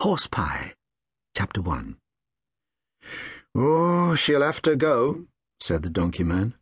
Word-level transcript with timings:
Horse 0.00 0.28
Pie, 0.28 0.74
Chapter 1.36 1.60
1 1.60 1.96
Oh, 3.56 4.14
she'll 4.14 4.42
have 4.42 4.62
to 4.62 4.76
go, 4.76 5.24
said 5.58 5.82
the 5.82 5.90
donkey 5.90 6.22
man. 6.22 6.54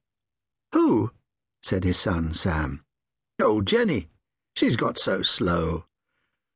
Who? 0.72 1.10
said 1.62 1.84
his 1.84 1.98
son, 1.98 2.32
Sam. 2.32 2.82
Oh, 3.38 3.60
Jenny. 3.60 4.08
She's 4.56 4.76
got 4.76 4.96
so 4.96 5.20
slow. 5.20 5.84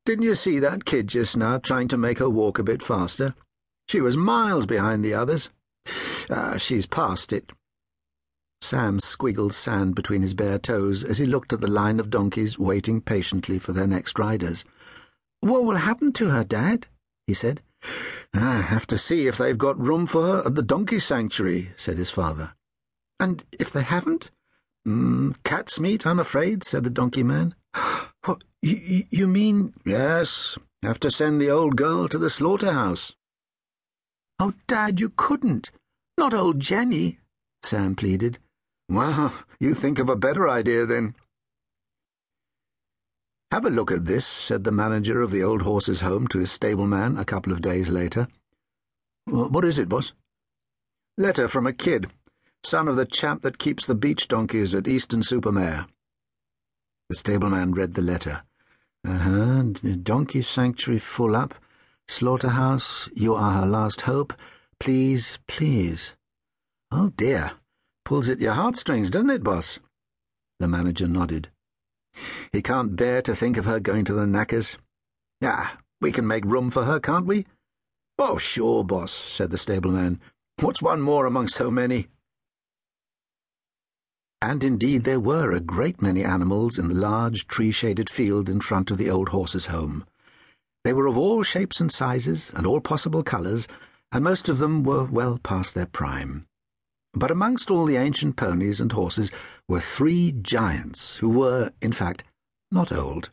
Didn't 0.06 0.24
you 0.24 0.35
see 0.35 0.58
that 0.58 0.87
kid 0.87 1.08
just 1.08 1.37
now 1.37 1.58
trying 1.58 1.88
to 1.88 1.98
make 1.98 2.19
her 2.19 2.30
walk 2.30 2.58
a 2.58 2.62
bit 2.64 2.83
faster? 2.83 3.35
She 3.87 4.01
was 4.01 4.17
miles 4.17 4.65
behind 4.65 5.04
the 5.04 5.12
others. 5.12 5.51
Ah, 6.31 6.56
she's 6.56 6.87
past 6.87 7.35
it. 7.35 7.53
Sam 8.62 9.01
squiggled 9.01 9.53
sand 9.53 9.94
between 9.94 10.22
his 10.22 10.33
bare 10.33 10.58
toes 10.58 11.04
as 11.04 11.19
he 11.19 11.26
looked 11.26 11.53
at 11.53 11.60
the 11.60 11.69
line 11.69 12.01
of 12.01 12.08
donkeys 12.08 12.58
waiting 12.58 13.03
patiently 13.03 13.58
for 13.58 13.74
their 13.74 13.87
next 13.87 14.19
riders. 14.19 14.65
What 15.40 15.64
will 15.64 15.76
happen 15.76 16.12
to 16.14 16.28
her, 16.28 16.45
Dad? 16.45 16.86
he 17.27 17.34
said. 17.34 17.62
I 18.34 18.60
have 18.60 18.86
to 18.88 18.98
see 18.98 19.26
if 19.26 19.38
they've 19.38 19.56
got 19.56 19.78
room 19.78 20.06
for 20.06 20.22
her 20.22 20.42
at 20.46 20.54
the 20.54 20.62
donkey 20.62 21.00
sanctuary, 21.00 21.72
said 21.76 21.96
his 21.96 22.10
father. 22.10 22.54
And 23.18 23.45
if 23.58 23.72
they 23.72 23.82
haven't? 23.82 24.30
Mm, 24.86 25.34
cat's 25.45 25.80
meat, 25.80 26.06
I'm 26.06 26.18
afraid, 26.18 26.64
said 26.64 26.84
the 26.84 26.90
donkey 26.90 27.22
man. 27.22 27.54
what, 28.24 28.45
you, 28.62 29.04
you 29.10 29.26
mean? 29.26 29.74
Yes, 29.84 30.58
have 30.82 31.00
to 31.00 31.10
send 31.10 31.40
the 31.40 31.50
old 31.50 31.76
girl 31.76 32.09
to 32.09 32.18
the 32.18 32.30
slaughterhouse. 32.30 33.14
Oh, 34.38 34.54
Dad, 34.66 35.00
you 35.00 35.10
couldn't. 35.14 35.70
Not 36.16 36.32
old 36.32 36.60
Jenny, 36.60 37.18
Sam 37.62 37.95
pleaded. 37.95 38.38
Well, 38.88 39.32
you 39.59 39.74
think 39.74 39.98
of 39.98 40.09
a 40.09 40.16
better 40.16 40.48
idea 40.48 40.86
then. 40.86 41.14
Have 43.52 43.64
a 43.64 43.70
look 43.70 43.90
at 43.90 44.04
this, 44.04 44.24
said 44.24 44.62
the 44.62 44.70
manager 44.70 45.20
of 45.20 45.32
the 45.32 45.42
old 45.42 45.62
horse's 45.62 46.02
home 46.02 46.28
to 46.28 46.38
his 46.38 46.52
stableman 46.52 47.18
a 47.18 47.24
couple 47.24 47.52
of 47.52 47.60
days 47.60 47.90
later. 47.90 48.28
What 49.26 49.64
is 49.64 49.78
it, 49.78 49.88
boss? 49.88 50.12
Letter 51.18 51.48
from 51.48 51.66
a 51.66 51.73
kid, 51.73 52.09
son 52.62 52.87
of 52.87 52.96
the 52.96 53.04
chap 53.04 53.40
that 53.40 53.59
keeps 53.59 53.87
the 53.87 53.95
beach 53.96 54.28
donkeys 54.28 54.74
at 54.74 54.87
Weston-super-Mare. 54.87 55.87
The 57.09 57.16
stableman 57.16 57.73
read 57.73 57.95
the 57.95 58.02
letter. 58.02 58.43
Uh-huh, 59.06 59.62
donkey 60.02 60.43
sanctuary 60.43 61.01
full 61.01 61.34
up. 61.34 61.54
Slaughterhouse, 62.06 63.09
you 63.15 63.34
are 63.34 63.60
her 63.60 63.66
last 63.66 64.03
hope. 64.03 64.33
Please, 64.78 65.39
please. 65.48 66.15
Oh, 66.93 67.11
dear. 67.17 67.53
Pulls 68.05 68.28
at 68.28 68.41
your 68.41 68.55
heartstrings, 68.55 69.11
doesn't 69.11 69.31
it, 69.31 69.43
boss? 69.43 69.81
The 70.61 70.69
manager 70.69 71.09
nodded. 71.09 71.48
He 72.53 72.62
can't 72.62 72.97
bear 72.97 73.22
to 73.22 73.34
think 73.34 73.56
of 73.56 73.64
her 73.64 73.80
going 73.80 74.05
to 74.06 74.14
the 74.14 74.27
knackers. 74.27 74.77
Ah, 75.42 75.78
we 76.00 76.12
can 76.12 76.27
make 76.27 76.44
room 76.44 76.70
for 76.70 76.84
her, 76.84 76.98
can't 76.98 77.27
we? 77.27 77.47
Oh, 78.19 78.39
sure, 78.39 78.84
boss, 78.84 79.12
said 79.12 79.50
the 79.50 79.56
stableman. 79.56 80.20
What's 80.61 80.83
one 80.83 81.00
more 81.00 81.27
among 81.27 81.48
so 81.48 81.70
many? 81.70 82.08
And 84.42 84.64
indeed 84.64 85.03
there 85.03 85.20
were 85.20 85.53
a 85.53 85.61
great 85.61 86.03
many 86.03 86.25
animals 86.25 86.78
in 86.78 86.88
the 86.88 86.94
large 86.94 87.47
tree-shaded 87.47 88.11
field 88.11 88.48
in 88.48 88.61
front 88.61 88.91
of 88.91 88.98
the 88.98 89.11
old 89.11 89.31
horse's 89.31 89.66
home. 89.66 90.05
They 90.84 90.92
were 90.92 91.06
of 91.06 91.16
all 91.16 91.42
shapes 91.42 91.81
and 91.81 91.92
sizes, 91.92 92.50
and 92.55 92.66
all 92.66 92.81
possible 92.81 93.22
colours, 93.22 93.69
and 94.12 94.25
most 94.25 94.48
of 94.48 94.58
them 94.58 94.83
were 94.83 95.05
well 95.05 95.38
past 95.38 95.75
their 95.75 95.86
prime. 95.86 96.47
But 97.12 97.30
amongst 97.30 97.70
all 97.70 97.86
the 97.86 97.97
ancient 97.97 98.36
ponies 98.36 98.80
and 98.80 98.92
horses 98.92 99.30
were 99.69 99.80
three 99.80 100.33
giants 100.33 101.16
who 101.16 101.28
were, 101.28 101.72
in 101.80 101.92
fact, 101.92 102.25
not 102.70 102.92
old. 102.92 103.30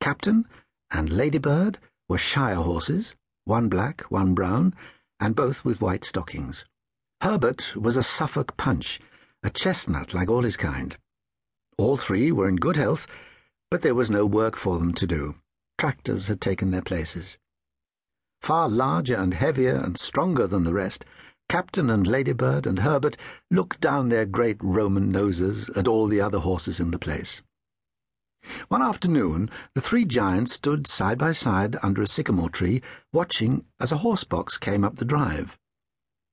Captain 0.00 0.46
and 0.90 1.10
Ladybird 1.10 1.78
were 2.08 2.18
Shire 2.18 2.56
horses, 2.56 3.14
one 3.44 3.68
black, 3.68 4.02
one 4.10 4.34
brown, 4.34 4.74
and 5.20 5.36
both 5.36 5.64
with 5.64 5.80
white 5.80 6.04
stockings. 6.04 6.64
Herbert 7.20 7.76
was 7.76 7.96
a 7.96 8.02
Suffolk 8.02 8.56
punch, 8.56 8.98
a 9.42 9.50
chestnut 9.50 10.14
like 10.14 10.28
all 10.28 10.42
his 10.42 10.56
kind. 10.56 10.96
All 11.78 11.96
three 11.96 12.32
were 12.32 12.48
in 12.48 12.56
good 12.56 12.76
health, 12.76 13.06
but 13.70 13.82
there 13.82 13.94
was 13.94 14.10
no 14.10 14.26
work 14.26 14.56
for 14.56 14.78
them 14.78 14.92
to 14.94 15.06
do. 15.06 15.36
Tractors 15.78 16.28
had 16.28 16.40
taken 16.40 16.70
their 16.70 16.82
places. 16.82 17.38
Far 18.42 18.68
larger 18.68 19.16
and 19.16 19.34
heavier 19.34 19.76
and 19.76 19.98
stronger 19.98 20.46
than 20.46 20.64
the 20.64 20.72
rest, 20.72 21.04
Captain 21.50 21.90
and 21.90 22.06
Ladybird 22.06 22.64
and 22.64 22.78
Herbert 22.78 23.16
looked 23.50 23.80
down 23.80 24.08
their 24.08 24.24
great 24.24 24.58
Roman 24.62 25.08
noses 25.08 25.68
at 25.70 25.88
all 25.88 26.06
the 26.06 26.20
other 26.20 26.38
horses 26.38 26.78
in 26.78 26.92
the 26.92 26.98
place. 26.98 27.42
One 28.68 28.82
afternoon, 28.82 29.50
the 29.74 29.80
three 29.80 30.04
giants 30.04 30.52
stood 30.52 30.86
side 30.86 31.18
by 31.18 31.32
side 31.32 31.76
under 31.82 32.02
a 32.02 32.06
sycamore 32.06 32.50
tree, 32.50 32.82
watching 33.12 33.64
as 33.80 33.90
a 33.90 33.96
horse 33.96 34.22
box 34.22 34.58
came 34.58 34.84
up 34.84 34.94
the 34.94 35.04
drive. 35.04 35.58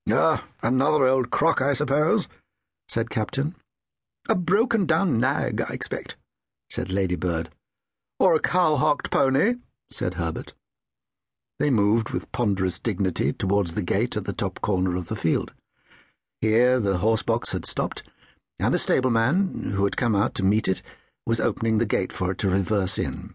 Ah, 0.07 0.45
another 0.61 1.07
old 1.07 1.31
crock, 1.31 1.63
I 1.63 1.73
suppose, 1.73 2.28
said 2.88 3.09
Captain. 3.09 3.55
A 4.29 4.35
broken-down 4.35 5.19
nag, 5.19 5.61
I 5.61 5.73
expect, 5.73 6.16
said 6.69 6.91
Ladybird. 6.91 7.49
Or 8.19 8.35
a 8.35 8.39
cow-hocked 8.39 9.09
pony, 9.09 9.55
said 9.89 10.13
Herbert. 10.13 10.53
They 11.59 11.69
moved 11.69 12.12
with 12.12 12.31
ponderous 12.31 12.78
dignity 12.78 13.34
towards 13.34 13.73
the 13.73 13.81
gate 13.81 14.16
at 14.16 14.25
the 14.25 14.34
top 14.34 14.62
corner 14.62 14.95
of 14.95 15.07
the 15.07 15.16
field. 15.16 15.53
Here 16.41 16.79
the 16.79 16.97
horse 16.97 17.23
box 17.23 17.51
had 17.53 17.66
stopped, 17.66 18.03
and 18.59 18.73
the 18.73 18.78
stableman, 18.78 19.72
who 19.72 19.84
had 19.85 19.97
come 19.97 20.16
out 20.16 20.35
to 20.35 20.44
meet 20.44 20.67
it, 20.67 20.81
was 21.25 21.41
opening 21.41 21.78
the 21.78 21.85
gate 21.85 22.13
for 22.13 22.31
it 22.31 22.38
to 22.40 22.50
reverse 22.50 23.00
in. 23.00 23.34